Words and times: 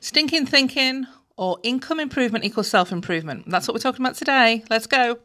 Stinking 0.00 0.46
thinking 0.46 1.06
or 1.36 1.58
income 1.62 2.00
improvement 2.00 2.44
equals 2.44 2.68
self 2.68 2.92
improvement. 2.92 3.44
That's 3.48 3.68
what 3.68 3.74
we're 3.74 3.80
talking 3.80 4.04
about 4.04 4.16
today. 4.16 4.64
Let's 4.70 4.86
go. 4.86 5.18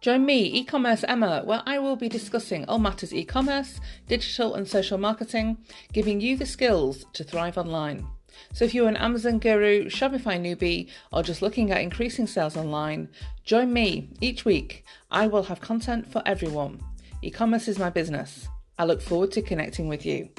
Join 0.00 0.26
me, 0.26 0.46
e 0.46 0.64
commerce 0.64 1.04
Emma, 1.06 1.42
where 1.44 1.62
I 1.64 1.78
will 1.78 1.94
be 1.94 2.08
discussing 2.08 2.64
all 2.64 2.80
matters 2.80 3.14
e 3.14 3.24
commerce, 3.24 3.78
digital, 4.08 4.54
and 4.54 4.66
social 4.66 4.98
marketing, 4.98 5.58
giving 5.92 6.20
you 6.20 6.36
the 6.36 6.44
skills 6.44 7.04
to 7.12 7.22
thrive 7.22 7.56
online. 7.56 8.04
So, 8.52 8.64
if 8.64 8.74
you're 8.74 8.88
an 8.88 8.96
Amazon 8.96 9.38
guru, 9.38 9.84
Shopify 9.84 10.40
newbie, 10.40 10.88
or 11.12 11.22
just 11.22 11.40
looking 11.40 11.70
at 11.70 11.82
increasing 11.82 12.26
sales 12.26 12.56
online, 12.56 13.10
join 13.44 13.72
me 13.72 14.10
each 14.20 14.44
week. 14.44 14.84
I 15.08 15.28
will 15.28 15.44
have 15.44 15.60
content 15.60 16.10
for 16.10 16.20
everyone. 16.26 16.82
E 17.22 17.30
commerce 17.30 17.68
is 17.68 17.78
my 17.78 17.90
business. 17.90 18.48
I 18.78 18.84
look 18.84 19.00
forward 19.00 19.30
to 19.32 19.42
connecting 19.42 19.86
with 19.86 20.04
you. 20.04 20.30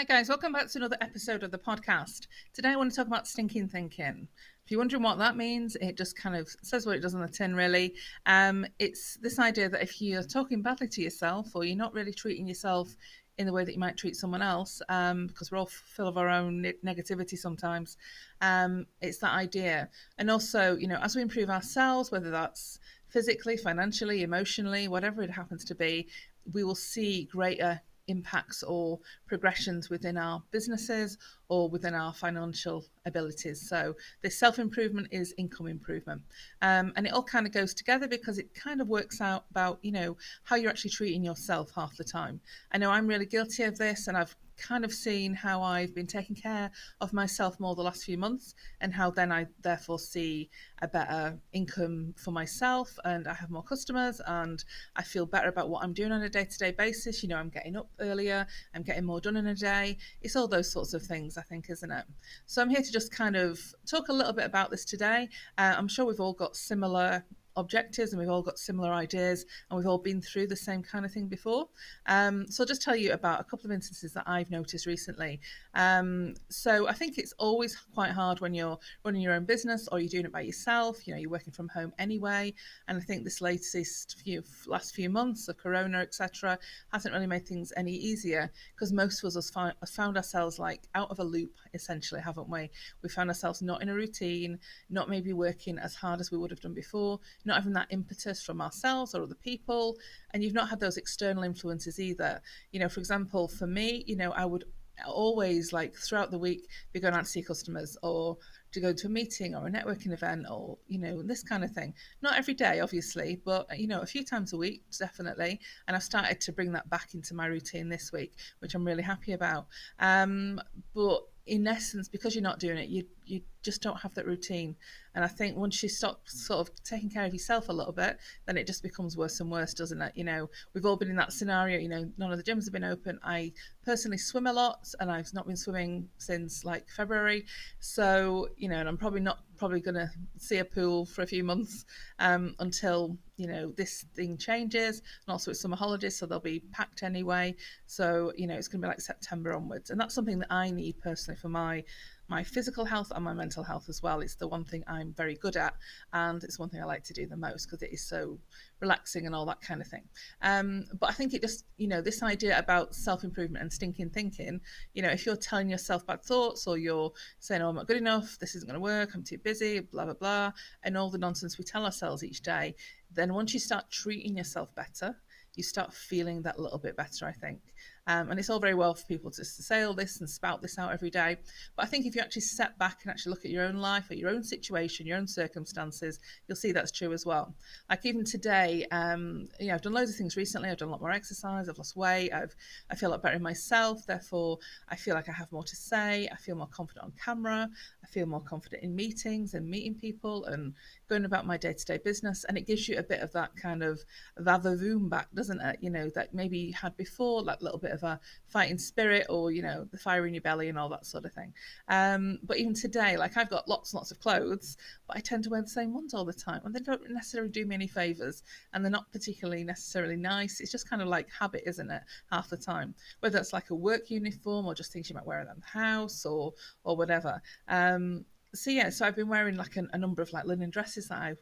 Hi, 0.00 0.04
guys, 0.04 0.30
welcome 0.30 0.52
back 0.52 0.66
to 0.70 0.78
another 0.78 0.96
episode 1.02 1.42
of 1.42 1.50
the 1.50 1.58
podcast. 1.58 2.26
Today, 2.54 2.70
I 2.70 2.76
want 2.76 2.90
to 2.90 2.96
talk 2.96 3.06
about 3.06 3.28
stinking 3.28 3.68
thinking. 3.68 4.28
If 4.64 4.70
you're 4.70 4.80
wondering 4.80 5.02
what 5.02 5.18
that 5.18 5.36
means, 5.36 5.76
it 5.76 5.98
just 5.98 6.16
kind 6.16 6.34
of 6.34 6.48
says 6.62 6.86
what 6.86 6.96
it 6.96 7.00
does 7.00 7.14
on 7.14 7.20
the 7.20 7.28
tin, 7.28 7.54
really. 7.54 7.94
Um, 8.24 8.64
it's 8.78 9.18
this 9.20 9.38
idea 9.38 9.68
that 9.68 9.82
if 9.82 10.00
you're 10.00 10.22
talking 10.22 10.62
badly 10.62 10.88
to 10.88 11.02
yourself 11.02 11.54
or 11.54 11.66
you're 11.66 11.76
not 11.76 11.92
really 11.92 12.14
treating 12.14 12.48
yourself 12.48 12.96
in 13.36 13.44
the 13.44 13.52
way 13.52 13.62
that 13.62 13.74
you 13.74 13.78
might 13.78 13.98
treat 13.98 14.16
someone 14.16 14.40
else, 14.40 14.80
um, 14.88 15.26
because 15.26 15.52
we're 15.52 15.58
all 15.58 15.66
full 15.66 16.08
of 16.08 16.16
our 16.16 16.30
own 16.30 16.64
negativity 16.82 17.36
sometimes. 17.36 17.98
Um, 18.40 18.86
it's 19.02 19.18
that 19.18 19.34
idea. 19.34 19.90
And 20.16 20.30
also, 20.30 20.76
you 20.76 20.88
know, 20.88 20.98
as 21.02 21.14
we 21.14 21.20
improve 21.20 21.50
ourselves, 21.50 22.10
whether 22.10 22.30
that's 22.30 22.78
physically, 23.10 23.58
financially, 23.58 24.22
emotionally, 24.22 24.88
whatever 24.88 25.20
it 25.20 25.30
happens 25.30 25.62
to 25.66 25.74
be, 25.74 26.08
we 26.54 26.64
will 26.64 26.74
see 26.74 27.24
greater 27.30 27.82
impacts 28.10 28.62
or 28.62 28.98
progressions 29.26 29.88
within 29.88 30.16
our 30.16 30.42
businesses 30.50 31.16
or 31.48 31.68
within 31.68 31.94
our 31.94 32.12
financial 32.12 32.84
abilities. 33.06 33.68
So, 33.68 33.94
this 34.22 34.38
self 34.38 34.58
improvement 34.58 35.08
is 35.10 35.34
income 35.38 35.66
improvement. 35.66 36.22
Um, 36.62 36.92
and 36.96 37.06
it 37.06 37.12
all 37.12 37.22
kind 37.22 37.46
of 37.46 37.52
goes 37.52 37.72
together 37.72 38.06
because 38.08 38.38
it 38.38 38.52
kind 38.54 38.80
of 38.80 38.88
works 38.88 39.20
out 39.20 39.44
about, 39.50 39.78
you 39.82 39.92
know, 39.92 40.16
how 40.44 40.56
you're 40.56 40.70
actually 40.70 40.90
treating 40.90 41.24
yourself 41.24 41.70
half 41.74 41.96
the 41.96 42.04
time. 42.04 42.40
I 42.72 42.78
know 42.78 42.90
I'm 42.90 43.06
really 43.06 43.26
guilty 43.26 43.62
of 43.64 43.78
this 43.78 44.08
and 44.08 44.16
I've 44.16 44.36
kind 44.60 44.84
of 44.84 44.92
seen 44.92 45.34
how 45.34 45.62
I've 45.62 45.94
been 45.94 46.06
taking 46.06 46.36
care 46.36 46.70
of 47.00 47.12
myself 47.12 47.58
more 47.58 47.74
the 47.74 47.82
last 47.82 48.04
few 48.04 48.18
months 48.18 48.54
and 48.80 48.92
how 48.92 49.10
then 49.10 49.32
I 49.32 49.46
therefore 49.62 49.98
see 49.98 50.50
a 50.82 50.88
better 50.88 51.38
income 51.52 52.14
for 52.16 52.30
myself 52.30 52.96
and 53.04 53.26
I 53.26 53.34
have 53.34 53.50
more 53.50 53.62
customers 53.62 54.20
and 54.26 54.62
I 54.96 55.02
feel 55.02 55.26
better 55.26 55.48
about 55.48 55.70
what 55.70 55.82
I'm 55.82 55.92
doing 55.92 56.12
on 56.12 56.22
a 56.22 56.28
day 56.28 56.44
to 56.44 56.58
day 56.58 56.70
basis. 56.70 57.22
You 57.22 57.30
know, 57.30 57.36
I'm 57.36 57.48
getting 57.48 57.76
up 57.76 57.88
earlier, 57.98 58.46
I'm 58.74 58.82
getting 58.82 59.04
more 59.04 59.20
done 59.20 59.36
in 59.36 59.46
a 59.46 59.54
day. 59.54 59.96
It's 60.22 60.36
all 60.36 60.46
those 60.46 60.70
sorts 60.70 60.94
of 60.94 61.02
things, 61.02 61.38
I 61.38 61.42
think, 61.42 61.70
isn't 61.70 61.90
it? 61.90 62.04
So 62.46 62.62
I'm 62.62 62.70
here 62.70 62.82
to 62.82 62.92
just 62.92 63.10
kind 63.10 63.36
of 63.36 63.58
talk 63.86 64.08
a 64.08 64.12
little 64.12 64.32
bit 64.32 64.44
about 64.44 64.70
this 64.70 64.84
today. 64.84 65.28
Uh, 65.58 65.74
I'm 65.76 65.88
sure 65.88 66.04
we've 66.04 66.20
all 66.20 66.34
got 66.34 66.56
similar 66.56 67.24
objectives 67.56 68.12
and 68.12 68.20
we've 68.20 68.30
all 68.30 68.42
got 68.42 68.58
similar 68.58 68.92
ideas 68.92 69.44
and 69.68 69.76
we've 69.76 69.86
all 69.86 69.98
been 69.98 70.20
through 70.20 70.46
the 70.46 70.56
same 70.56 70.82
kind 70.82 71.04
of 71.04 71.12
thing 71.12 71.26
before. 71.26 71.68
Um, 72.06 72.46
so 72.50 72.62
I'll 72.62 72.68
just 72.68 72.82
tell 72.82 72.96
you 72.96 73.12
about 73.12 73.40
a 73.40 73.44
couple 73.44 73.66
of 73.66 73.72
instances 73.72 74.12
that 74.14 74.24
I've 74.26 74.50
noticed 74.50 74.86
recently. 74.86 75.40
Um, 75.74 76.34
so 76.48 76.88
I 76.88 76.92
think 76.92 77.18
it's 77.18 77.32
always 77.38 77.76
quite 77.94 78.10
hard 78.10 78.40
when 78.40 78.54
you're 78.54 78.78
running 79.04 79.22
your 79.22 79.34
own 79.34 79.44
business 79.44 79.88
or 79.90 80.00
you're 80.00 80.08
doing 80.08 80.24
it 80.26 80.32
by 80.32 80.42
yourself. 80.42 81.06
You 81.06 81.14
know, 81.14 81.20
you're 81.20 81.30
working 81.30 81.52
from 81.52 81.68
home 81.68 81.92
anyway. 81.98 82.54
And 82.88 82.98
I 82.98 83.00
think 83.00 83.24
this 83.24 83.40
latest 83.40 84.16
few 84.22 84.42
last 84.66 84.94
few 84.94 85.10
months 85.10 85.48
of 85.48 85.56
Corona, 85.56 85.98
etc., 85.98 86.58
hasn't 86.92 87.14
really 87.14 87.26
made 87.26 87.46
things 87.46 87.72
any 87.76 87.92
easier 87.92 88.50
because 88.74 88.92
most 88.92 89.22
of 89.22 89.36
us 89.36 89.50
found 89.50 90.16
ourselves 90.16 90.58
like 90.58 90.82
out 90.94 91.10
of 91.10 91.18
a 91.18 91.24
loop, 91.24 91.52
essentially, 91.74 92.20
haven't 92.20 92.48
we? 92.48 92.70
We 93.02 93.08
found 93.08 93.30
ourselves 93.30 93.62
not 93.62 93.82
in 93.82 93.88
a 93.88 93.94
routine, 93.94 94.58
not 94.88 95.08
maybe 95.08 95.32
working 95.32 95.78
as 95.78 95.94
hard 95.94 96.20
as 96.20 96.30
we 96.30 96.38
would 96.38 96.50
have 96.50 96.60
done 96.60 96.74
before 96.74 97.20
not 97.44 97.56
having 97.56 97.72
that 97.74 97.88
impetus 97.90 98.42
from 98.42 98.60
ourselves 98.60 99.14
or 99.14 99.22
other 99.22 99.34
people, 99.34 99.96
and 100.32 100.42
you've 100.42 100.54
not 100.54 100.68
had 100.68 100.80
those 100.80 100.96
external 100.96 101.42
influences 101.42 101.98
either. 101.98 102.40
You 102.72 102.80
know, 102.80 102.88
for 102.88 103.00
example, 103.00 103.48
for 103.48 103.66
me, 103.66 104.04
you 104.06 104.16
know, 104.16 104.32
I 104.32 104.44
would 104.44 104.64
always 105.06 105.72
like 105.72 105.94
throughout 105.94 106.30
the 106.30 106.38
week 106.38 106.68
be 106.92 107.00
going 107.00 107.14
out 107.14 107.24
to 107.24 107.30
see 107.30 107.42
customers 107.42 107.96
or 108.02 108.36
to 108.72 108.80
go 108.80 108.92
to 108.92 109.06
a 109.06 109.10
meeting 109.10 109.54
or 109.54 109.66
a 109.66 109.70
networking 109.70 110.12
event 110.12 110.46
or 110.50 110.78
you 110.88 110.98
know 110.98 111.22
this 111.22 111.42
kind 111.42 111.64
of 111.64 111.70
thing. 111.70 111.94
Not 112.22 112.38
every 112.38 112.54
day 112.54 112.80
obviously 112.80 113.40
but 113.44 113.66
you 113.78 113.86
know 113.86 114.00
a 114.00 114.06
few 114.06 114.24
times 114.24 114.52
a 114.52 114.56
week 114.56 114.82
definitely. 114.98 115.60
And 115.86 115.96
i've 115.96 116.02
started 116.02 116.40
to 116.42 116.52
bring 116.52 116.72
that 116.72 116.88
back 116.90 117.14
into 117.14 117.34
my 117.34 117.46
routine 117.46 117.88
this 117.88 118.12
week 118.12 118.34
which 118.58 118.74
i'm 118.74 118.84
really 118.84 119.02
happy 119.02 119.32
about. 119.32 119.66
Um, 119.98 120.60
but 120.94 121.22
in 121.46 121.66
essence, 121.66 122.08
because 122.08 122.34
you're 122.34 122.42
not 122.42 122.60
doing 122.60 122.78
it, 122.78 122.88
you 122.88 123.04
you 123.30 123.42
just 123.62 123.82
don't 123.82 124.00
have 124.00 124.14
that 124.14 124.26
routine. 124.26 124.76
And 125.14 125.24
I 125.24 125.28
think 125.28 125.56
once 125.56 125.82
you 125.82 125.88
stop 125.88 126.28
sort 126.28 126.60
of 126.60 126.82
taking 126.82 127.10
care 127.10 127.24
of 127.24 127.32
yourself 127.32 127.68
a 127.68 127.72
little 127.72 127.92
bit, 127.92 128.18
then 128.46 128.56
it 128.56 128.66
just 128.66 128.82
becomes 128.82 129.16
worse 129.16 129.40
and 129.40 129.50
worse, 129.50 129.74
doesn't 129.74 130.00
it? 130.00 130.12
You 130.14 130.24
know, 130.24 130.50
we've 130.72 130.86
all 130.86 130.96
been 130.96 131.10
in 131.10 131.16
that 131.16 131.32
scenario. 131.32 131.78
You 131.78 131.88
know, 131.88 132.10
none 132.16 132.32
of 132.32 132.38
the 132.38 132.44
gyms 132.44 132.64
have 132.64 132.72
been 132.72 132.84
open. 132.84 133.18
I 133.22 133.52
personally 133.84 134.18
swim 134.18 134.46
a 134.46 134.52
lot, 134.52 134.88
and 135.00 135.10
I've 135.10 135.32
not 135.34 135.46
been 135.46 135.56
swimming 135.56 136.08
since 136.18 136.64
like 136.64 136.88
February. 136.88 137.44
So 137.80 138.48
you 138.56 138.68
know, 138.68 138.76
and 138.76 138.88
I'm 138.88 138.96
probably 138.96 139.20
not 139.20 139.40
probably 139.60 139.80
going 139.80 139.94
to 139.94 140.10
see 140.38 140.56
a 140.56 140.64
pool 140.64 141.04
for 141.04 141.20
a 141.20 141.26
few 141.26 141.44
months 141.44 141.84
um, 142.18 142.54
until 142.60 143.18
you 143.36 143.46
know 143.46 143.72
this 143.76 144.06
thing 144.14 144.36
changes 144.36 145.00
and 145.00 145.32
also 145.32 145.50
it's 145.50 145.60
summer 145.60 145.76
holidays 145.76 146.16
so 146.16 146.26
they'll 146.26 146.40
be 146.40 146.60
packed 146.72 147.02
anyway 147.02 147.54
so 147.86 148.32
you 148.36 148.46
know 148.46 148.54
it's 148.54 148.68
going 148.68 148.80
to 148.80 148.86
be 148.86 148.88
like 148.88 149.00
september 149.00 149.54
onwards 149.54 149.88
and 149.88 149.98
that's 149.98 150.14
something 150.14 150.38
that 150.38 150.50
i 150.50 150.70
need 150.70 150.98
personally 151.00 151.38
for 151.38 151.48
my 151.48 151.82
my 152.30 152.44
physical 152.44 152.84
health 152.84 153.10
and 153.12 153.24
my 153.24 153.32
mental 153.34 153.64
health 153.64 153.88
as 153.88 154.02
well. 154.02 154.20
It's 154.20 154.36
the 154.36 154.46
one 154.46 154.64
thing 154.64 154.84
I'm 154.86 155.12
very 155.12 155.34
good 155.34 155.56
at, 155.56 155.74
and 156.12 156.42
it's 156.44 156.60
one 156.60 156.68
thing 156.68 156.80
I 156.80 156.84
like 156.84 157.02
to 157.04 157.12
do 157.12 157.26
the 157.26 157.36
most 157.36 157.66
because 157.66 157.82
it 157.82 157.92
is 157.92 158.02
so 158.02 158.38
relaxing 158.78 159.26
and 159.26 159.34
all 159.34 159.44
that 159.46 159.60
kind 159.60 159.80
of 159.80 159.88
thing. 159.88 160.04
Um, 160.40 160.84
but 160.98 161.10
I 161.10 161.12
think 161.12 161.34
it 161.34 161.42
just, 161.42 161.66
you 161.76 161.88
know, 161.88 162.00
this 162.00 162.22
idea 162.22 162.56
about 162.56 162.94
self 162.94 163.24
improvement 163.24 163.62
and 163.62 163.72
stinking 163.72 164.10
thinking, 164.10 164.60
you 164.94 165.02
know, 165.02 165.08
if 165.08 165.26
you're 165.26 165.34
telling 165.34 165.68
yourself 165.68 166.06
bad 166.06 166.22
thoughts 166.22 166.68
or 166.68 166.78
you're 166.78 167.12
saying, 167.40 167.62
oh, 167.62 167.68
I'm 167.68 167.74
not 167.74 167.88
good 167.88 167.96
enough, 167.96 168.38
this 168.38 168.54
isn't 168.54 168.68
going 168.68 168.78
to 168.78 168.80
work, 168.80 169.10
I'm 169.14 169.24
too 169.24 169.38
busy, 169.38 169.80
blah, 169.80 170.04
blah, 170.04 170.14
blah, 170.14 170.52
and 170.84 170.96
all 170.96 171.10
the 171.10 171.18
nonsense 171.18 171.58
we 171.58 171.64
tell 171.64 171.84
ourselves 171.84 172.22
each 172.22 172.42
day, 172.42 172.76
then 173.12 173.34
once 173.34 173.52
you 173.52 173.58
start 173.58 173.90
treating 173.90 174.36
yourself 174.36 174.72
better, 174.76 175.16
you 175.56 175.62
start 175.62 175.92
feeling 175.92 176.42
that 176.42 176.58
little 176.58 176.78
bit 176.78 176.96
better, 176.96 177.26
I 177.26 177.32
think. 177.32 177.60
Um, 178.06 178.30
and 178.30 178.40
it's 178.40 178.50
all 178.50 178.58
very 178.58 178.74
well 178.74 178.94
for 178.94 179.06
people 179.06 179.30
to, 179.30 179.42
to 179.42 179.44
say 179.44 179.82
all 179.82 179.94
this 179.94 180.20
and 180.20 180.28
spout 180.28 180.62
this 180.62 180.78
out 180.78 180.92
every 180.92 181.10
day. 181.10 181.36
But 181.76 181.84
I 181.84 181.86
think 181.86 182.06
if 182.06 182.16
you 182.16 182.20
actually 182.20 182.42
step 182.42 182.76
back 182.78 182.98
and 183.02 183.10
actually 183.10 183.30
look 183.30 183.44
at 183.44 183.50
your 183.50 183.64
own 183.64 183.76
life, 183.76 184.10
at 184.10 184.18
your 184.18 184.30
own 184.30 184.42
situation, 184.42 185.06
your 185.06 185.18
own 185.18 185.28
circumstances, 185.28 186.18
you'll 186.48 186.56
see 186.56 186.72
that's 186.72 186.90
true 186.90 187.12
as 187.12 187.24
well. 187.24 187.54
Like 187.88 188.04
even 188.06 188.24
today, 188.24 188.86
um, 188.90 189.48
you 189.60 189.68
know, 189.68 189.74
I've 189.74 189.82
done 189.82 189.92
loads 189.92 190.10
of 190.10 190.16
things 190.16 190.36
recently. 190.36 190.70
I've 190.70 190.78
done 190.78 190.88
a 190.88 190.90
lot 190.90 191.00
more 191.00 191.12
exercise. 191.12 191.68
I've 191.68 191.78
lost 191.78 191.96
weight. 191.96 192.32
I've 192.32 192.56
I 192.90 192.94
feel 192.94 193.10
a 193.10 193.12
lot 193.12 193.22
better 193.22 193.36
in 193.36 193.42
myself. 193.42 194.06
Therefore, 194.06 194.58
I 194.88 194.96
feel 194.96 195.14
like 195.14 195.28
I 195.28 195.32
have 195.32 195.52
more 195.52 195.64
to 195.64 195.76
say. 195.76 196.28
I 196.32 196.36
feel 196.36 196.56
more 196.56 196.68
confident 196.68 197.04
on 197.04 197.12
camera. 197.22 197.68
I 198.02 198.06
feel 198.08 198.26
more 198.26 198.40
confident 198.40 198.82
in 198.82 198.94
meetings 198.96 199.54
and 199.54 199.68
meeting 199.68 199.94
people 199.94 200.46
and 200.46 200.74
going 201.08 201.26
about 201.26 201.46
my 201.46 201.56
day 201.56 201.74
to 201.74 201.84
day 201.84 201.98
business. 201.98 202.44
And 202.44 202.58
it 202.58 202.66
gives 202.66 202.88
you 202.88 202.98
a 202.98 203.02
bit 203.02 203.20
of 203.20 203.32
that 203.32 203.54
kind 203.56 203.82
of 203.82 204.00
vavavoom 204.38 205.08
back, 205.08 205.28
doesn't 205.40 205.62
it? 205.62 205.78
You 205.80 205.88
know, 205.88 206.10
that 206.10 206.34
maybe 206.34 206.58
you 206.58 206.74
had 206.74 206.94
before, 206.98 207.42
that 207.44 207.62
little 207.62 207.78
bit 207.78 207.92
of 207.92 208.02
a 208.02 208.20
fighting 208.48 208.76
spirit 208.76 209.24
or, 209.30 209.50
you 209.50 209.62
know, 209.62 209.88
the 209.90 209.96
fire 209.96 210.26
in 210.26 210.34
your 210.34 210.42
belly 210.42 210.68
and 210.68 210.78
all 210.78 210.90
that 210.90 211.06
sort 211.06 211.24
of 211.24 211.32
thing. 211.32 211.54
Um, 211.88 212.40
but 212.42 212.58
even 212.58 212.74
today, 212.74 213.16
like 213.16 213.38
I've 213.38 213.48
got 213.48 213.66
lots 213.66 213.94
and 213.94 214.00
lots 214.00 214.10
of 214.10 214.20
clothes, 214.20 214.76
but 215.06 215.16
I 215.16 215.20
tend 215.20 215.44
to 215.44 215.50
wear 215.50 215.62
the 215.62 215.68
same 215.68 215.94
ones 215.94 216.12
all 216.12 216.26
the 216.26 216.34
time. 216.34 216.60
And 216.66 216.74
they 216.74 216.80
don't 216.80 217.10
necessarily 217.10 217.48
do 217.48 217.64
me 217.64 217.74
any 217.74 217.86
favors 217.86 218.42
and 218.74 218.84
they're 218.84 218.92
not 218.92 219.10
particularly 219.12 219.64
necessarily 219.64 220.16
nice. 220.16 220.60
It's 220.60 220.72
just 220.72 220.90
kind 220.90 221.00
of 221.00 221.08
like 221.08 221.28
habit, 221.32 221.62
isn't 221.64 221.90
it? 221.90 222.02
Half 222.30 222.50
the 222.50 222.58
time, 222.58 222.94
whether 223.20 223.38
it's 223.38 223.54
like 223.54 223.70
a 223.70 223.74
work 223.74 224.10
uniform 224.10 224.66
or 224.66 224.74
just 224.74 224.92
things 224.92 225.08
you 225.08 225.16
might 225.16 225.24
wear 225.24 225.38
around 225.38 225.62
the 225.62 225.78
house 225.78 226.26
or, 226.26 226.52
or 226.84 226.98
whatever. 226.98 227.40
Um, 227.66 228.26
so 228.54 228.70
yeah, 228.70 228.90
so 228.90 229.06
I've 229.06 229.16
been 229.16 229.28
wearing 229.28 229.56
like 229.56 229.76
a, 229.76 229.84
a 229.92 229.98
number 229.98 230.22
of 230.22 230.32
like 230.32 230.44
linen 230.44 230.70
dresses 230.70 231.08
that 231.08 231.18
I 231.18 231.34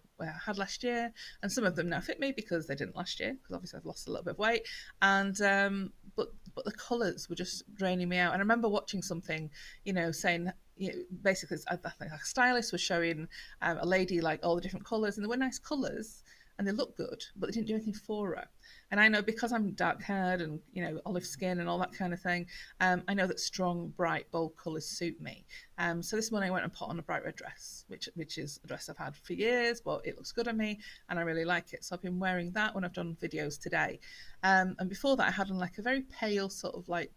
had 0.44 0.58
last 0.58 0.82
year, 0.82 1.12
and 1.42 1.50
some 1.50 1.64
of 1.64 1.76
them 1.76 1.88
now 1.88 2.00
fit 2.00 2.20
me 2.20 2.32
because 2.32 2.66
they 2.66 2.74
didn't 2.74 2.96
last 2.96 3.18
year 3.20 3.34
because 3.34 3.54
obviously 3.54 3.78
I've 3.78 3.86
lost 3.86 4.08
a 4.08 4.10
little 4.10 4.24
bit 4.24 4.32
of 4.32 4.38
weight, 4.38 4.66
and 5.00 5.40
um, 5.40 5.92
but 6.16 6.28
but 6.54 6.64
the 6.64 6.72
colours 6.72 7.28
were 7.28 7.36
just 7.36 7.62
draining 7.74 8.08
me 8.08 8.18
out. 8.18 8.32
And 8.32 8.40
I 8.40 8.42
remember 8.42 8.68
watching 8.68 9.02
something, 9.02 9.50
you 9.84 9.92
know, 9.92 10.12
saying 10.12 10.50
you 10.76 10.92
know, 10.92 10.98
basically 11.22 11.58
I 11.68 11.76
think 11.76 12.12
a 12.12 12.18
stylist 12.24 12.72
was 12.72 12.80
showing 12.80 13.28
um, 13.62 13.78
a 13.80 13.86
lady 13.86 14.20
like 14.20 14.40
all 14.42 14.54
the 14.54 14.60
different 14.60 14.86
colours, 14.86 15.16
and 15.16 15.24
there 15.24 15.30
were 15.30 15.36
nice 15.36 15.58
colours, 15.58 16.22
and 16.58 16.66
they 16.66 16.72
look 16.72 16.96
good, 16.96 17.24
but 17.36 17.46
they 17.46 17.52
didn't 17.52 17.68
do 17.68 17.74
anything 17.74 17.94
for 17.94 18.34
her. 18.34 18.44
And 18.90 19.00
I 19.00 19.08
know 19.08 19.22
because 19.22 19.52
I'm 19.52 19.72
dark 19.72 20.02
haired 20.02 20.40
and 20.40 20.60
you 20.72 20.82
know 20.82 21.00
olive 21.06 21.26
skin 21.26 21.60
and 21.60 21.68
all 21.68 21.78
that 21.78 21.92
kind 21.92 22.12
of 22.12 22.20
thing, 22.20 22.46
um, 22.80 23.02
I 23.06 23.14
know 23.14 23.26
that 23.26 23.38
strong, 23.38 23.92
bright, 23.96 24.30
bold 24.30 24.56
colours 24.56 24.86
suit 24.86 25.20
me. 25.20 25.44
Um, 25.78 26.02
so 26.02 26.16
this 26.16 26.32
morning 26.32 26.50
I 26.50 26.52
went 26.52 26.64
and 26.64 26.72
put 26.72 26.88
on 26.88 26.98
a 26.98 27.02
bright 27.02 27.24
red 27.24 27.36
dress, 27.36 27.84
which 27.88 28.08
which 28.14 28.38
is 28.38 28.60
a 28.64 28.66
dress 28.66 28.88
I've 28.88 28.96
had 28.96 29.14
for 29.16 29.34
years, 29.34 29.80
but 29.80 30.04
it 30.04 30.16
looks 30.16 30.32
good 30.32 30.48
on 30.48 30.56
me 30.56 30.80
and 31.08 31.18
I 31.18 31.22
really 31.22 31.44
like 31.44 31.72
it. 31.72 31.84
So 31.84 31.94
I've 31.94 32.02
been 32.02 32.18
wearing 32.18 32.50
that 32.52 32.74
when 32.74 32.84
I've 32.84 32.92
done 32.92 33.16
videos 33.22 33.60
today. 33.60 34.00
Um, 34.42 34.74
and 34.78 34.88
before 34.88 35.16
that 35.16 35.28
I 35.28 35.30
had 35.30 35.50
on 35.50 35.58
like 35.58 35.78
a 35.78 35.82
very 35.82 36.02
pale 36.02 36.48
sort 36.48 36.74
of 36.74 36.88
like 36.88 37.12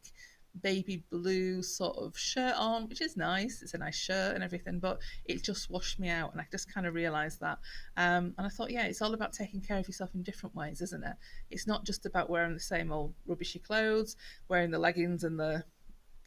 baby 0.62 1.04
blue 1.10 1.62
sort 1.62 1.98
of 1.98 2.18
shirt 2.18 2.56
on, 2.58 2.88
which 2.88 3.02
is 3.02 3.16
nice. 3.18 3.62
It's 3.62 3.74
a 3.74 3.78
nice 3.78 3.96
shirt 3.96 4.36
and 4.36 4.44
everything, 4.44 4.80
but 4.80 5.00
it 5.26 5.44
just 5.44 5.70
washed 5.70 6.00
me 6.00 6.10
out. 6.10 6.32
And 6.32 6.42
I 6.42 6.48
just 6.52 6.72
kind 6.74 6.86
of 6.86 6.94
realized 6.94 7.40
that. 7.42 7.60
Um, 7.98 8.34
and 8.38 8.46
I 8.46 8.50
thought, 8.50 8.72
yeah, 8.72 8.86
it's 8.86 9.02
all 9.02 9.14
about 9.14 9.34
taking 9.34 9.62
care 9.62 9.78
of 9.78 9.88
yourself 9.88 10.12
in 10.14 10.24
different 10.24 10.56
ways, 10.56 10.82
isn't 10.82 11.04
it? 11.04 11.16
It's 11.50 11.68
not 11.68 11.86
just 11.86 12.06
about 12.06 12.30
wearing 12.30 12.54
the 12.54 12.60
same 12.60 12.92
old 12.92 13.14
rubbishy 13.28 13.60
clothes, 13.60 14.16
wearing 14.50 14.72
the 14.72 14.80
leggings 14.80 15.24
and 15.24 15.40
the 15.40 15.64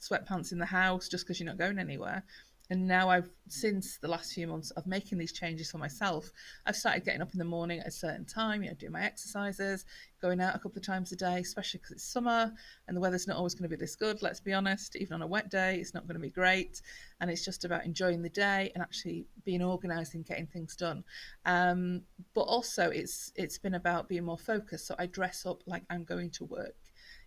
sweatpants 0.00 0.52
in 0.52 0.58
the 0.58 0.66
house 0.66 1.08
just 1.08 1.24
because 1.24 1.40
you're 1.40 1.46
not 1.46 1.56
going 1.56 1.78
anywhere 1.78 2.22
and 2.70 2.86
now 2.86 3.10
I've 3.10 3.28
since 3.48 3.98
the 3.98 4.08
last 4.08 4.32
few 4.32 4.46
months 4.46 4.70
of 4.72 4.86
making 4.86 5.18
these 5.18 5.32
changes 5.32 5.70
for 5.70 5.78
myself, 5.78 6.30
I've 6.64 6.76
started 6.76 7.04
getting 7.04 7.20
up 7.20 7.32
in 7.32 7.38
the 7.38 7.44
morning 7.44 7.80
at 7.80 7.86
a 7.86 7.90
certain 7.90 8.24
time, 8.24 8.62
you 8.62 8.70
know, 8.70 8.74
doing 8.74 8.92
my 8.92 9.02
exercises, 9.02 9.84
going 10.22 10.40
out 10.40 10.54
a 10.54 10.58
couple 10.58 10.78
of 10.78 10.86
times 10.86 11.12
a 11.12 11.16
day, 11.16 11.40
especially 11.40 11.78
because 11.78 11.92
it's 11.92 12.04
summer 12.04 12.52
and 12.88 12.96
the 12.96 13.00
weather's 13.00 13.28
not 13.28 13.36
always 13.36 13.54
going 13.54 13.68
to 13.68 13.76
be 13.76 13.78
this 13.78 13.96
good. 13.96 14.22
Let's 14.22 14.40
be 14.40 14.54
honest, 14.54 14.96
even 14.96 15.14
on 15.14 15.22
a 15.22 15.26
wet 15.26 15.50
day, 15.50 15.76
it's 15.76 15.92
not 15.92 16.06
going 16.06 16.14
to 16.14 16.20
be 16.20 16.30
great, 16.30 16.80
and 17.20 17.30
it's 17.30 17.44
just 17.44 17.64
about 17.66 17.84
enjoying 17.84 18.22
the 18.22 18.30
day 18.30 18.72
and 18.74 18.82
actually 18.82 19.26
being 19.44 19.62
organised 19.62 20.14
and 20.14 20.24
getting 20.24 20.46
things 20.46 20.74
done. 20.74 21.04
Um, 21.44 22.02
but 22.34 22.42
also, 22.42 22.88
it's 22.88 23.30
it's 23.36 23.58
been 23.58 23.74
about 23.74 24.08
being 24.08 24.24
more 24.24 24.38
focused. 24.38 24.86
So 24.86 24.94
I 24.98 25.06
dress 25.06 25.44
up 25.44 25.62
like 25.66 25.84
I'm 25.90 26.04
going 26.04 26.30
to 26.30 26.44
work 26.44 26.76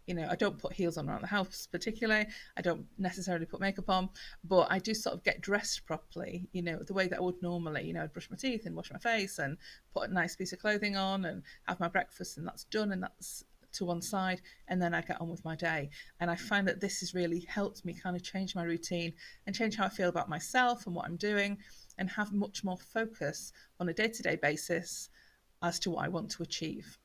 you 0.08 0.16
know, 0.16 0.28
I 0.30 0.36
don't 0.36 0.58
put 0.58 0.74
heels 0.74 0.98
on 0.98 1.10
around 1.10 1.22
the 1.22 1.28
house 1.28 1.68
particularly. 1.72 2.26
I 2.56 2.62
don't 2.62 2.86
necessarily 2.98 3.46
put 3.46 3.60
makeup 3.60 3.90
on, 3.90 4.10
but 4.44 4.68
I 4.72 4.80
do 4.80 4.94
sort 4.94 5.16
of 5.16 5.24
get 5.24 5.42
dressed 5.42 5.86
properly, 5.86 6.48
you 6.54 6.62
know, 6.64 6.80
the 6.80 6.94
way 6.94 7.08
that 7.08 7.18
I 7.18 7.22
would 7.22 7.42
normally. 7.42 7.86
You 7.86 7.94
know, 7.94 8.04
I'd 8.04 8.14
brush 8.14 8.30
my 8.32 8.38
teeth 8.38 8.66
and 8.66 8.76
wash 8.76 8.92
my 8.92 9.00
face 9.00 9.38
and 9.38 9.58
put 9.94 10.10
a 10.10 10.14
nice 10.14 10.36
piece 10.36 10.54
of 10.54 10.60
clothing 10.60 10.96
on 10.96 11.26
and 11.26 11.44
have 11.68 11.80
my 11.80 11.90
breakfast, 11.90 12.38
and 12.38 12.48
that's 12.48 12.64
done, 12.66 12.92
and 12.92 13.04
that's 13.04 13.44
to 13.74 13.86
one 13.86 14.02
side 14.02 14.42
and 14.68 14.82
then 14.82 14.94
I 14.94 15.02
get 15.02 15.22
on 15.22 15.30
with 15.30 15.44
my 15.46 15.56
day. 15.56 15.90
And 16.20 16.32
I 16.32 16.36
find 16.36 16.68
that 16.68 16.80
this 16.80 17.00
has 17.02 17.14
really 17.14 17.42
helped 17.42 17.86
me 17.86 17.94
kind 17.94 18.16
of 18.16 18.24
change 18.24 18.56
my 18.56 18.64
routine 18.64 19.14
and 19.46 19.56
change 19.56 19.76
how 19.76 19.86
I 19.86 19.90
feel 19.90 20.10
about 20.10 20.30
myself 20.30 20.86
and 20.86 20.96
what 20.96 21.06
I'm 21.06 21.18
doing 21.18 21.58
and 21.98 22.10
have 22.10 22.34
much 22.34 22.64
more 22.64 22.78
focus 22.78 23.52
on 23.80 23.90
a 23.90 23.94
day 23.94 24.08
to 24.08 24.24
day 24.24 24.36
basis 24.36 25.10
as 25.62 25.80
to 25.80 25.92
what 25.92 26.06
I 26.06 26.10
want 26.10 26.32
to 26.32 26.44
achieve. 26.44 26.98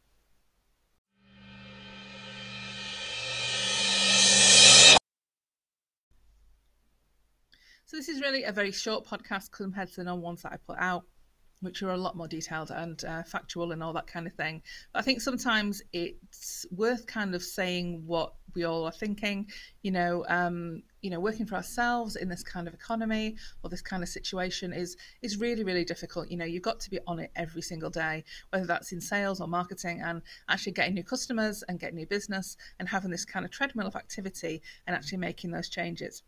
So 7.92 7.98
this 7.98 8.08
is 8.08 8.22
really 8.22 8.44
a 8.44 8.52
very 8.52 8.72
short 8.72 9.04
podcast 9.04 9.50
compared 9.50 9.90
to 9.90 9.96
the 9.96 10.04
normal 10.04 10.24
ones 10.24 10.40
that 10.44 10.52
I 10.54 10.56
put 10.56 10.78
out, 10.78 11.04
which 11.60 11.82
are 11.82 11.90
a 11.90 11.96
lot 11.98 12.16
more 12.16 12.26
detailed 12.26 12.70
and 12.70 13.04
uh, 13.04 13.22
factual 13.22 13.70
and 13.70 13.82
all 13.82 13.92
that 13.92 14.06
kind 14.06 14.26
of 14.26 14.32
thing. 14.32 14.62
But 14.94 15.00
I 15.00 15.02
think 15.02 15.20
sometimes 15.20 15.82
it's 15.92 16.64
worth 16.70 17.06
kind 17.06 17.34
of 17.34 17.42
saying 17.42 18.04
what 18.06 18.32
we 18.54 18.64
all 18.64 18.86
are 18.86 18.92
thinking. 18.92 19.50
You 19.82 19.90
know, 19.90 20.24
um, 20.30 20.84
you 21.02 21.10
know, 21.10 21.20
working 21.20 21.44
for 21.44 21.56
ourselves 21.56 22.16
in 22.16 22.30
this 22.30 22.42
kind 22.42 22.66
of 22.66 22.72
economy 22.72 23.36
or 23.62 23.68
this 23.68 23.82
kind 23.82 24.02
of 24.02 24.08
situation 24.08 24.72
is 24.72 24.96
is 25.20 25.36
really 25.36 25.62
really 25.62 25.84
difficult. 25.84 26.30
You 26.30 26.38
know, 26.38 26.46
you've 26.46 26.62
got 26.62 26.80
to 26.80 26.88
be 26.88 26.98
on 27.06 27.18
it 27.18 27.30
every 27.36 27.60
single 27.60 27.90
day, 27.90 28.24
whether 28.48 28.64
that's 28.64 28.92
in 28.92 29.02
sales 29.02 29.38
or 29.38 29.48
marketing, 29.48 30.00
and 30.00 30.22
actually 30.48 30.72
getting 30.72 30.94
new 30.94 31.04
customers 31.04 31.62
and 31.68 31.78
getting 31.78 31.96
new 31.96 32.06
business 32.06 32.56
and 32.78 32.88
having 32.88 33.10
this 33.10 33.26
kind 33.26 33.44
of 33.44 33.50
treadmill 33.50 33.86
of 33.86 33.96
activity 33.96 34.62
and 34.86 34.96
actually 34.96 35.18
making 35.18 35.50
those 35.50 35.68
changes 35.68 36.22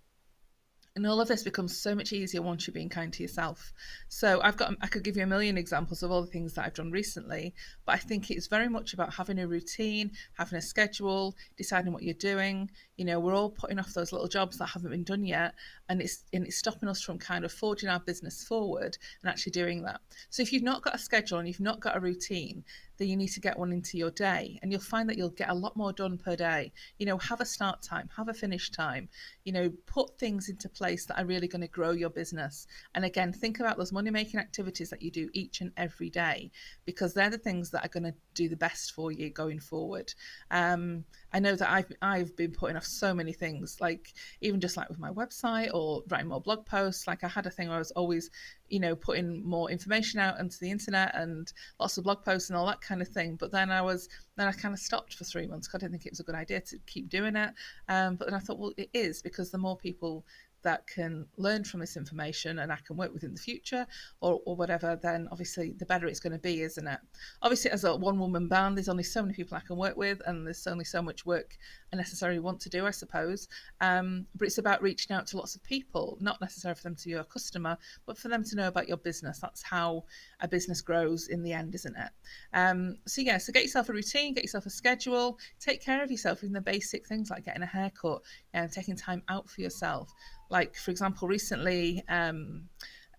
and 0.96 1.06
all 1.06 1.20
of 1.20 1.26
this 1.26 1.42
becomes 1.42 1.76
so 1.76 1.94
much 1.94 2.12
easier 2.12 2.40
once 2.40 2.66
you're 2.66 2.74
being 2.74 2.88
kind 2.88 3.12
to 3.12 3.22
yourself. 3.22 3.72
So 4.08 4.40
I've 4.42 4.56
got 4.56 4.74
I 4.80 4.86
could 4.86 5.02
give 5.02 5.16
you 5.16 5.24
a 5.24 5.26
million 5.26 5.58
examples 5.58 6.02
of 6.02 6.10
all 6.12 6.20
the 6.20 6.30
things 6.30 6.54
that 6.54 6.64
I've 6.64 6.74
done 6.74 6.92
recently, 6.92 7.54
but 7.84 7.96
I 7.96 7.98
think 7.98 8.30
it's 8.30 8.46
very 8.46 8.68
much 8.68 8.94
about 8.94 9.12
having 9.12 9.40
a 9.40 9.48
routine, 9.48 10.12
having 10.34 10.56
a 10.58 10.62
schedule, 10.62 11.34
deciding 11.56 11.92
what 11.92 12.04
you're 12.04 12.14
doing. 12.14 12.70
You 12.96 13.06
know, 13.06 13.18
we're 13.18 13.34
all 13.34 13.50
putting 13.50 13.80
off 13.80 13.92
those 13.92 14.12
little 14.12 14.28
jobs 14.28 14.58
that 14.58 14.66
haven't 14.66 14.90
been 14.90 15.04
done 15.04 15.24
yet, 15.24 15.54
and 15.88 16.00
it's 16.00 16.22
and 16.32 16.46
it's 16.46 16.58
stopping 16.58 16.88
us 16.88 17.02
from 17.02 17.18
kind 17.18 17.44
of 17.44 17.52
forging 17.52 17.88
our 17.88 18.00
business 18.00 18.44
forward 18.44 18.96
and 19.22 19.30
actually 19.30 19.52
doing 19.52 19.82
that. 19.82 20.00
So 20.30 20.42
if 20.42 20.52
you've 20.52 20.62
not 20.62 20.82
got 20.82 20.94
a 20.94 20.98
schedule 20.98 21.38
and 21.38 21.48
you've 21.48 21.58
not 21.58 21.80
got 21.80 21.96
a 21.96 22.00
routine, 22.00 22.64
then 22.98 23.08
you 23.08 23.16
need 23.16 23.28
to 23.28 23.40
get 23.40 23.58
one 23.58 23.72
into 23.72 23.98
your 23.98 24.10
day 24.10 24.58
and 24.62 24.70
you'll 24.70 24.80
find 24.80 25.08
that 25.08 25.16
you'll 25.16 25.30
get 25.30 25.50
a 25.50 25.54
lot 25.54 25.76
more 25.76 25.92
done 25.92 26.18
per 26.18 26.36
day. 26.36 26.72
You 26.98 27.06
know 27.06 27.18
have 27.18 27.40
a 27.40 27.46
start 27.46 27.82
time 27.82 28.08
have 28.16 28.28
a 28.28 28.34
finish 28.34 28.70
time. 28.70 29.08
You 29.44 29.52
know 29.52 29.72
put 29.86 30.18
things 30.18 30.48
into 30.48 30.68
place 30.68 31.06
that 31.06 31.20
are 31.20 31.26
really 31.26 31.48
going 31.48 31.62
to 31.62 31.68
grow 31.68 31.90
your 31.90 32.10
business. 32.10 32.66
And 32.94 33.04
again 33.04 33.32
think 33.32 33.60
about 33.60 33.76
those 33.76 33.92
money 33.92 34.10
making 34.10 34.40
activities 34.40 34.90
that 34.90 35.02
you 35.02 35.10
do 35.10 35.28
each 35.32 35.60
and 35.60 35.72
every 35.76 36.10
day 36.10 36.50
because 36.84 37.14
they're 37.14 37.30
the 37.30 37.38
things 37.38 37.70
that 37.70 37.84
are 37.84 37.88
going 37.88 38.04
to 38.04 38.14
do 38.34 38.48
the 38.48 38.56
best 38.56 38.92
for 38.92 39.12
you 39.12 39.30
going 39.30 39.60
forward. 39.60 40.12
Um, 40.50 41.04
i 41.32 41.40
know 41.40 41.56
that 41.56 41.70
i've 41.70 41.90
i've 42.02 42.36
been 42.36 42.52
putting 42.52 42.76
off 42.76 42.84
so 42.84 43.12
many 43.12 43.32
things 43.32 43.78
like 43.80 44.12
even 44.40 44.60
just 44.60 44.76
like 44.76 44.88
with 44.88 44.98
my 44.98 45.10
website 45.10 45.70
or 45.74 46.02
writing 46.08 46.28
more 46.28 46.40
blog 46.40 46.64
posts. 46.66 47.06
Like 47.06 47.24
i 47.24 47.28
had 47.28 47.46
a 47.46 47.50
thing 47.50 47.68
where 47.68 47.76
i 47.76 47.78
was 47.78 47.90
always 47.92 48.30
you 48.74 48.80
know 48.80 48.96
putting 48.96 49.40
more 49.48 49.70
information 49.70 50.18
out 50.18 50.36
onto 50.40 50.56
the 50.60 50.68
internet 50.68 51.14
and 51.14 51.52
lots 51.78 51.96
of 51.96 52.02
blog 52.02 52.24
posts 52.24 52.50
and 52.50 52.56
all 52.56 52.66
that 52.66 52.80
kind 52.80 53.00
of 53.00 53.06
thing. 53.06 53.36
But 53.36 53.52
then 53.52 53.70
i 53.70 53.80
was 53.80 54.08
then 54.36 54.48
i 54.48 54.52
kind 54.52 54.74
of 54.74 54.80
stopped 54.80 55.14
for 55.14 55.22
three 55.22 55.46
months 55.46 55.68
i 55.72 55.78
didn't 55.78 55.92
think 55.92 56.06
it 56.06 56.12
was 56.12 56.18
a 56.18 56.24
good 56.24 56.34
idea 56.34 56.60
to 56.60 56.78
keep 56.86 57.08
doing 57.08 57.36
it. 57.36 57.50
Um, 57.88 58.16
but 58.16 58.26
then 58.26 58.34
i 58.34 58.40
thought 58.40 58.58
well 58.58 58.72
it 58.76 58.90
is 58.92 59.22
because 59.22 59.52
the 59.52 59.58
more 59.58 59.76
people 59.76 60.26
that 60.64 60.86
can 60.86 61.26
learn 61.36 61.62
from 61.64 61.80
this 61.80 61.96
information 61.96 62.58
and 62.58 62.72
I 62.72 62.78
can 62.84 62.96
work 62.96 63.12
with 63.12 63.22
in 63.22 63.34
the 63.34 63.40
future 63.40 63.86
or, 64.20 64.40
or 64.44 64.56
whatever, 64.56 64.98
then 65.00 65.28
obviously 65.30 65.74
the 65.78 65.86
better 65.86 66.06
it's 66.06 66.20
going 66.20 66.32
to 66.32 66.38
be, 66.38 66.62
isn't 66.62 66.86
it? 66.86 66.98
Obviously, 67.42 67.70
as 67.70 67.84
a 67.84 67.94
one 67.94 68.18
woman 68.18 68.48
band, 68.48 68.76
there's 68.76 68.88
only 68.88 69.02
so 69.02 69.22
many 69.22 69.34
people 69.34 69.56
I 69.56 69.60
can 69.60 69.76
work 69.76 69.96
with, 69.96 70.20
and 70.26 70.46
there's 70.46 70.66
only 70.66 70.84
so 70.84 71.00
much 71.00 71.24
work 71.24 71.56
I 71.92 71.96
necessarily 71.96 72.40
want 72.40 72.60
to 72.60 72.68
do, 72.68 72.86
I 72.86 72.90
suppose. 72.90 73.48
Um, 73.80 74.26
but 74.34 74.46
it's 74.46 74.58
about 74.58 74.82
reaching 74.82 75.14
out 75.14 75.26
to 75.28 75.36
lots 75.36 75.54
of 75.54 75.62
people, 75.62 76.18
not 76.20 76.40
necessarily 76.40 76.76
for 76.76 76.82
them 76.82 76.96
to 76.96 77.04
be 77.04 77.10
your 77.10 77.24
customer, 77.24 77.76
but 78.06 78.18
for 78.18 78.28
them 78.28 78.42
to 78.44 78.56
know 78.56 78.68
about 78.68 78.88
your 78.88 78.96
business. 78.96 79.38
That's 79.38 79.62
how 79.62 80.04
a 80.40 80.48
business 80.48 80.80
grows 80.80 81.28
in 81.28 81.42
the 81.42 81.52
end, 81.52 81.74
isn't 81.74 81.96
it? 81.96 82.10
Um, 82.52 82.96
so, 83.06 83.20
yeah, 83.20 83.38
so 83.38 83.52
get 83.52 83.62
yourself 83.62 83.88
a 83.90 83.92
routine, 83.92 84.34
get 84.34 84.44
yourself 84.44 84.66
a 84.66 84.70
schedule, 84.70 85.38
take 85.60 85.82
care 85.82 86.02
of 86.02 86.10
yourself, 86.10 86.42
even 86.42 86.54
the 86.54 86.60
basic 86.60 87.06
things 87.06 87.30
like 87.30 87.44
getting 87.44 87.62
a 87.62 87.66
haircut 87.66 88.22
and 88.54 88.72
taking 88.72 88.96
time 88.96 89.22
out 89.28 89.48
for 89.50 89.60
yourself 89.60 90.10
like 90.50 90.74
for 90.76 90.90
example 90.90 91.28
recently 91.28 92.02
um, 92.08 92.68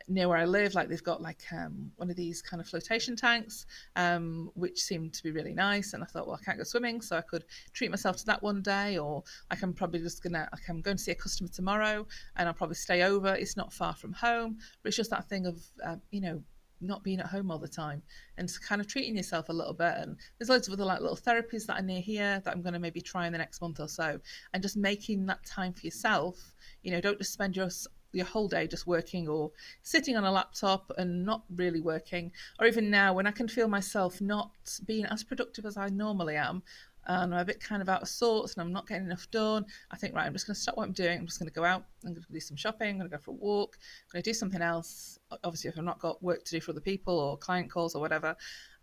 near 0.07 0.27
where 0.27 0.37
I 0.37 0.45
live, 0.45 0.75
like 0.75 0.89
they've 0.89 1.03
got 1.03 1.21
like 1.21 1.41
um, 1.51 1.91
one 1.95 2.09
of 2.09 2.15
these 2.15 2.41
kind 2.41 2.61
of 2.61 2.67
flotation 2.67 3.15
tanks, 3.15 3.65
um, 3.95 4.51
which 4.53 4.81
seemed 4.81 5.13
to 5.13 5.23
be 5.23 5.31
really 5.31 5.53
nice. 5.53 5.93
And 5.93 6.03
I 6.03 6.05
thought, 6.05 6.27
well, 6.27 6.37
I 6.39 6.43
can't 6.43 6.57
go 6.57 6.63
swimming, 6.63 7.01
so 7.01 7.17
I 7.17 7.21
could 7.21 7.45
treat 7.73 7.91
myself 7.91 8.17
to 8.17 8.25
that 8.27 8.43
one 8.43 8.61
day, 8.61 8.97
or 8.97 9.23
like 9.49 9.61
I'm 9.63 9.73
probably 9.73 9.99
just 9.99 10.23
gonna, 10.23 10.47
like 10.51 10.69
I'm 10.69 10.81
going 10.81 10.97
to 10.97 11.03
see 11.03 11.11
a 11.11 11.15
customer 11.15 11.49
tomorrow, 11.49 12.05
and 12.35 12.47
I'll 12.47 12.53
probably 12.53 12.75
stay 12.75 13.03
over. 13.03 13.33
It's 13.33 13.57
not 13.57 13.73
far 13.73 13.93
from 13.93 14.13
home, 14.13 14.57
but 14.81 14.89
it's 14.89 14.97
just 14.97 15.09
that 15.11 15.27
thing 15.29 15.45
of, 15.45 15.61
um, 15.83 16.01
you 16.11 16.21
know, 16.21 16.43
not 16.81 17.03
being 17.03 17.19
at 17.19 17.27
home 17.27 17.51
all 17.51 17.59
the 17.59 17.67
time 17.67 18.01
and 18.37 18.51
kind 18.67 18.81
of 18.81 18.87
treating 18.87 19.15
yourself 19.15 19.49
a 19.49 19.53
little 19.53 19.73
bit. 19.73 19.93
And 19.97 20.17
there's 20.37 20.49
loads 20.49 20.67
of 20.67 20.73
other 20.73 20.85
like 20.85 21.01
little 21.01 21.17
therapies 21.17 21.65
that 21.65 21.79
are 21.79 21.83
near 21.83 22.01
here 22.01 22.41
that 22.43 22.53
i'm 22.53 22.61
going 22.61 22.73
to 22.73 22.79
maybe 22.79 23.01
try 23.01 23.25
in 23.25 23.31
the 23.31 23.37
next 23.37 23.61
month 23.61 23.79
or 23.79 23.87
so. 23.87 24.19
And 24.53 24.61
just 24.61 24.77
making 24.77 25.25
that 25.27 25.45
time 25.45 25.73
for 25.73 25.85
yourself 25.85 26.53
you 26.83 26.91
know 26.91 27.01
don't 27.01 27.17
just 27.17 27.33
spend 27.33 27.55
your 27.55 27.69
your 28.15 28.25
whole 28.25 28.47
day 28.47 28.65
just 28.65 28.87
working 28.87 29.27
or 29.27 29.51
sitting 29.83 30.15
on 30.15 30.23
a 30.23 30.31
laptop 30.31 30.89
and 30.97 31.25
not 31.25 31.43
really 31.53 31.81
working. 31.81 32.31
Or 32.59 32.65
even 32.65 32.89
now 32.89 33.13
when 33.13 33.27
i 33.27 33.31
can 33.31 33.47
feel 33.47 33.67
myself 33.67 34.21
not 34.21 34.51
being 34.85 35.05
as 35.05 35.23
productive 35.23 35.65
as 35.65 35.77
i 35.77 35.89
normally 35.89 36.35
am 36.35 36.63
and 37.07 37.33
I'm 37.33 37.41
a 37.41 37.45
bit 37.45 37.59
kind 37.59 37.81
of 37.81 37.89
out 37.89 38.01
of 38.01 38.07
sorts 38.07 38.53
and 38.53 38.61
I'm 38.61 38.71
not 38.71 38.87
getting 38.87 39.05
enough 39.05 39.29
done. 39.31 39.65
I 39.91 39.97
think, 39.97 40.15
right, 40.15 40.25
I'm 40.25 40.33
just 40.33 40.47
going 40.47 40.55
to 40.55 40.61
stop 40.61 40.77
what 40.77 40.83
I'm 40.83 40.91
doing. 40.91 41.19
I'm 41.19 41.25
just 41.25 41.39
going 41.39 41.49
to 41.49 41.53
go 41.53 41.63
out. 41.63 41.83
I'm 42.03 42.13
going 42.13 42.23
to 42.23 42.33
do 42.33 42.39
some 42.39 42.57
shopping. 42.57 42.89
I'm 42.89 42.97
going 42.97 43.09
to 43.09 43.15
go 43.15 43.21
for 43.21 43.31
a 43.31 43.35
walk. 43.35 43.77
I'm 43.79 44.13
going 44.13 44.23
to 44.23 44.29
do 44.29 44.33
something 44.33 44.61
else. 44.61 45.19
Obviously, 45.43 45.69
if 45.69 45.77
I've 45.77 45.83
not 45.83 45.99
got 45.99 46.21
work 46.23 46.43
to 46.45 46.51
do 46.51 46.61
for 46.61 46.71
other 46.71 46.81
people 46.81 47.17
or 47.19 47.37
client 47.37 47.69
calls 47.69 47.95
or 47.95 48.01
whatever, 48.01 48.35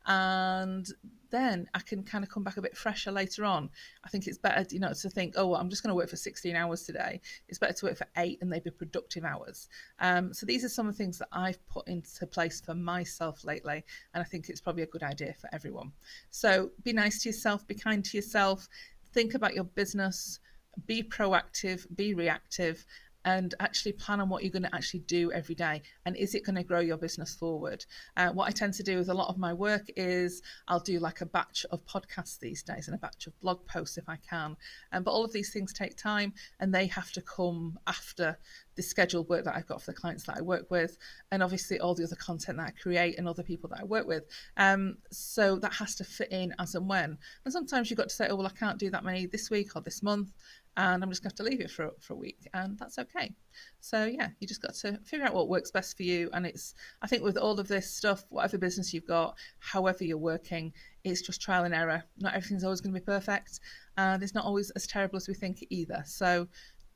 and 0.07 0.87
then 1.31 1.67
I 1.75 1.81
can 1.81 2.05
kind 2.05 2.23
of 2.23 2.31
come 2.31 2.45
back 2.45 2.59
a 2.59 2.63
bit 2.63 2.77
fresher 2.77 3.11
later 3.11 3.45
on. 3.45 3.71
I 4.05 4.09
think 4.09 4.27
it's 4.27 4.39
better, 4.39 4.65
you 4.71 4.81
know, 4.81 4.93
to 4.93 5.11
think, 5.11 5.35
oh, 5.37 5.49
well, 5.49 5.61
I'm 5.61 5.71
just 5.71 5.83
going 5.83 5.89
to 5.89 5.95
work 5.95 6.11
for 6.11 6.17
16 6.17 6.55
hours 6.55 6.83
today. 6.83 7.21
It's 7.49 7.59
better 7.59 7.73
to 7.73 7.87
work 7.87 7.97
for 7.97 8.07
eight 8.19 8.39
and 8.41 8.53
they 8.53 8.61
be 8.61 8.71
productive 8.71 9.25
hours. 9.25 9.69
Um, 9.99 10.35
so 10.35 10.45
these 10.47 10.65
are 10.65 10.69
some 10.69 10.87
of 10.87 10.95
the 10.95 11.03
things 11.03 11.19
that 11.19 11.29
I've 11.33 11.65
put 11.67 11.89
into 11.89 12.27
place 12.27 12.61
for 12.61 12.75
myself 12.75 13.45
lately, 13.45 13.85
and 14.15 14.21
I 14.21 14.25
think 14.25 14.49
it's 14.49 14.61
probably 14.61 14.83
a 14.83 14.87
good 14.87 15.03
idea 15.03 15.35
for 15.41 15.49
everyone. 15.53 15.93
So 16.31 16.71
be 16.83 16.93
nice 16.93 17.23
to 17.23 17.31
yourself, 17.31 17.67
be 17.67 17.75
kind 17.75 18.05
to 18.05 18.17
yourself, 18.17 18.69
think 19.13 19.35
about 19.35 19.55
your 19.55 19.65
business, 19.65 20.39
be 20.87 21.03
proactive, 21.03 21.87
be 21.97 22.15
reactive, 22.15 22.85
and 23.25 23.55
actually 23.61 23.93
plan 23.93 24.21
on 24.21 24.29
what 24.29 24.43
you're 24.43 24.53
going 24.53 24.63
to 24.63 24.75
actually 24.75 25.01
do 25.01 25.31
every 25.33 25.55
day 25.55 25.83
and 26.07 26.17
is 26.17 26.35
it 26.35 26.45
going 26.45 26.57
to 26.57 26.63
grow 26.63 26.81
your 26.81 26.97
business 26.97 27.35
forward 27.35 27.85
uh, 28.17 28.31
what 28.31 28.49
i 28.49 28.51
tend 28.51 28.75
to 28.75 28.83
do 28.83 28.97
with 28.99 29.09
a 29.09 29.15
lot 29.15 29.29
of 29.29 29.39
my 29.39 29.53
work 29.53 29.87
is 29.97 30.43
i'll 30.69 30.81
do 30.81 30.99
like 30.99 31.21
a 31.21 31.27
batch 31.27 31.65
of 31.71 31.85
podcasts 31.87 32.39
these 32.39 32.63
days 32.63 32.89
and 32.89 32.95
a 32.95 32.99
batch 32.99 33.27
of 33.27 33.41
blog 33.41 33.65
posts 33.67 33.99
if 33.99 34.09
i 34.09 34.17
can 34.29 34.57
um, 34.93 35.03
but 35.03 35.11
all 35.11 35.25
of 35.25 35.33
these 35.33 35.53
things 35.53 35.73
take 35.73 35.97
time 35.97 36.33
and 36.61 36.75
they 36.75 36.87
have 36.87 37.13
to 37.13 37.23
come 37.23 37.79
after 37.87 38.37
the 38.75 38.83
scheduled 38.83 39.29
work 39.29 39.45
that 39.45 39.55
I've 39.55 39.67
got 39.67 39.83
for 39.83 39.91
the 39.91 39.97
clients 39.97 40.25
that 40.25 40.39
I 40.39 40.41
work 40.41 40.71
with, 40.71 40.97
and 41.31 41.43
obviously 41.43 41.79
all 41.79 41.95
the 41.95 42.05
other 42.05 42.17
content 42.17 42.59
that 42.59 42.69
I 42.69 42.71
create 42.71 43.19
and 43.19 43.29
other 43.29 43.43
people 43.43 43.69
that 43.71 43.81
I 43.81 43.85
work 43.85 44.07
with. 44.07 44.25
Um, 44.57 44.97
so 45.11 45.57
that 45.57 45.75
has 45.75 45.95
to 45.97 46.05
fit 46.05 46.33
in 46.33 46.55
as 46.59 46.75
and 46.75 46.89
when. 46.89 47.19
And 47.45 47.53
sometimes 47.53 47.91
you've 47.91 47.99
got 47.99 48.09
to 48.09 48.15
say, 48.15 48.29
oh, 48.29 48.37
well, 48.37 48.47
I 48.47 48.59
can't 48.59 48.79
do 48.79 48.91
that 48.91 49.05
many 49.05 49.27
this 49.27 49.51
week 49.51 49.77
or 49.77 49.83
this 49.83 50.03
month, 50.03 50.33
and 50.77 51.03
I'm 51.03 51.11
just 51.11 51.23
going 51.23 51.31
to 51.31 51.35
have 51.35 51.47
to 51.47 51.51
leave 51.51 51.61
it 51.61 51.71
for, 51.71 51.91
for 52.01 52.15
a 52.15 52.17
week, 52.17 52.49
and 52.55 52.79
that's 52.79 52.99
okay. 52.99 53.33
So 53.81 54.05
yeah, 54.05 54.29
you 54.41 54.47
just 54.47 54.63
got 54.63 54.75
to 54.75 54.99
figure 55.05 55.27
out 55.27 55.35
what 55.35 55.49
works 55.49 55.71
best 55.71 55.97
for 55.97 56.03
you. 56.03 56.31
And 56.33 56.47
it's, 56.47 56.75
I 57.03 57.07
think, 57.07 57.23
with 57.23 57.37
all 57.37 57.61
of 57.61 57.69
this 57.69 57.91
stuff, 57.91 58.25
whatever 58.31 58.59
business 58.59 58.95
you've 58.95 59.07
got, 59.07 59.37
however 59.59 60.05
you're 60.05 60.19
working, 60.19 60.73
it's 61.05 61.23
just 61.23 61.43
trial 61.43 61.65
and 61.65 61.75
error. 61.75 62.03
Not 62.19 62.35
everything's 62.35 62.65
always 62.65 62.81
going 62.81 62.95
to 62.95 63.01
be 63.01 63.05
perfect, 63.05 63.61
and 63.97 64.23
it's 64.23 64.35
not 64.35 64.45
always 64.45 64.71
as 64.71 64.87
terrible 64.87 65.17
as 65.17 65.29
we 65.29 65.35
think 65.35 65.65
either. 65.71 66.03
So 66.07 66.49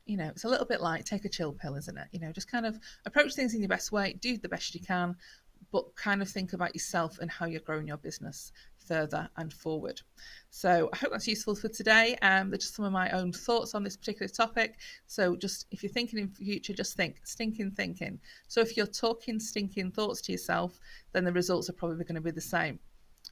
you 0.07 0.15
know, 0.15 0.29
it's 0.29 0.45
a 0.45 0.49
little 0.49 0.65
bit 0.65 0.81
like 0.81 1.03
take 1.03 1.25
a 1.25 1.29
chill 1.29 1.51
pill, 1.51 1.75
isn't 1.75 1.97
it? 1.97 2.07
You 2.13 2.21
know, 2.21 2.31
just 2.31 2.49
kind 2.49 2.65
of 2.65 2.79
approach 3.05 3.35
things 3.35 3.53
in 3.53 3.61
your 3.61 3.67
best 3.67 3.91
way, 3.91 4.13
do 4.21 4.37
the 4.37 4.47
best 4.47 4.73
you 4.73 4.79
can, 4.79 5.17
but 5.71 5.95
kind 5.95 6.21
of 6.21 6.29
think 6.29 6.53
about 6.53 6.73
yourself 6.73 7.19
and 7.19 7.29
how 7.29 7.45
you're 7.45 7.59
growing 7.59 7.87
your 7.87 7.97
business 7.97 8.51
further 8.87 9.29
and 9.37 9.51
forward. 9.53 10.01
So 10.49 10.89
I 10.93 10.97
hope 10.97 11.11
that's 11.11 11.27
useful 11.27 11.55
for 11.55 11.67
today. 11.67 12.17
Um, 12.21 12.49
they're 12.49 12.57
just 12.57 12.75
some 12.75 12.85
of 12.85 12.91
my 12.91 13.09
own 13.11 13.31
thoughts 13.31 13.75
on 13.75 13.83
this 13.83 13.97
particular 13.97 14.27
topic. 14.27 14.79
So 15.05 15.35
just 15.35 15.67
if 15.71 15.83
you're 15.83 15.91
thinking 15.91 16.19
in 16.19 16.29
future, 16.29 16.73
just 16.73 16.95
think 16.95 17.21
stinking 17.25 17.71
thinking. 17.71 18.19
So 18.47 18.61
if 18.61 18.77
you're 18.77 18.87
talking 18.87 19.39
stinking 19.39 19.91
thoughts 19.91 20.21
to 20.21 20.31
yourself, 20.31 20.79
then 21.11 21.23
the 21.25 21.33
results 21.33 21.69
are 21.69 21.73
probably 21.73 22.05
going 22.05 22.15
to 22.15 22.21
be 22.21 22.31
the 22.31 22.41
same. 22.41 22.79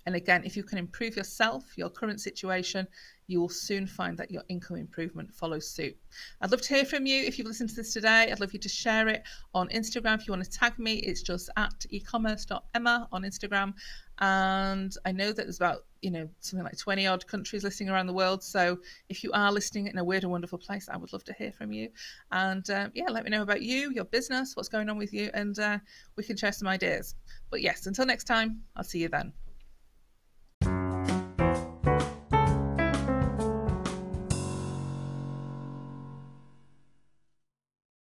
And 0.06 0.16
again, 0.16 0.44
if 0.46 0.56
you 0.56 0.64
can 0.64 0.78
improve 0.78 1.16
yourself, 1.16 1.64
your 1.78 1.90
current 1.90 2.22
situation, 2.22 2.88
you 3.28 3.42
will 3.42 3.50
soon 3.50 3.88
find 3.88 4.18
that 4.18 4.30
your 4.30 4.44
income 4.50 4.78
improvement 4.78 5.34
follows 5.34 5.68
suit. 5.68 5.98
I'd 6.42 6.52
love 6.52 6.62
to 6.62 6.76
hear 6.76 6.86
from 6.86 7.06
you 7.06 7.24
if 7.24 7.38
you've 7.38 7.48
listened 7.48 7.70
to 7.70 7.76
this 7.76 7.94
today. 7.94 8.30
I'd 8.32 8.40
love 8.40 8.54
you 8.54 8.60
to 8.60 8.70
share 8.70 9.08
it 9.08 9.24
on 9.54 9.68
Instagram. 9.70 10.20
If 10.20 10.28
you 10.28 10.34
want 10.34 10.44
to 10.44 10.50
tag 10.50 10.78
me, 10.78 10.96
it's 10.98 11.24
just 11.24 11.50
at 11.58 11.74
ecommerce.emma 11.92 13.08
on 13.12 13.24
Instagram. 13.24 13.74
And 14.20 14.96
I 15.06 15.12
know 15.12 15.28
that 15.34 15.44
there's 15.44 15.58
about, 15.58 15.86
you 16.02 16.12
know, 16.12 16.30
something 16.40 16.64
like 16.64 16.78
20 16.78 17.08
odd 17.08 17.26
countries 17.28 17.64
listening 17.64 17.90
around 17.90 18.06
the 18.06 18.14
world. 18.14 18.44
So 18.44 18.78
if 19.10 19.24
you 19.24 19.32
are 19.34 19.52
listening 19.52 19.88
in 19.88 19.98
a 19.98 20.04
weird 20.04 20.24
and 20.24 20.32
wonderful 20.32 20.60
place, 20.60 20.88
I 20.88 20.98
would 20.98 21.12
love 21.12 21.24
to 21.26 21.34
hear 21.34 21.52
from 21.52 21.74
you. 21.74 21.90
And 22.32 22.70
uh, 22.70 22.90
yeah, 22.94 23.10
let 23.10 23.24
me 23.24 23.32
know 23.32 23.42
about 23.42 23.64
you, 23.64 23.92
your 23.92 24.06
business, 24.06 24.56
what's 24.56 24.70
going 24.70 24.90
on 24.90 24.98
with 24.98 25.14
you, 25.14 25.32
and 25.34 25.58
uh, 25.58 25.80
we 26.16 26.24
can 26.24 26.38
share 26.38 26.52
some 26.52 26.68
ideas. 26.68 27.16
But 27.50 27.62
yes, 27.62 27.88
until 27.88 28.06
next 28.06 28.26
time, 28.26 28.62
I'll 28.76 28.84
see 28.84 29.00
you 29.00 29.10
then. 29.10 29.34